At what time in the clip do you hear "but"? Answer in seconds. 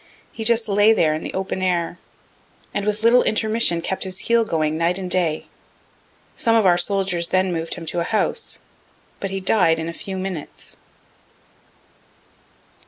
9.19-9.29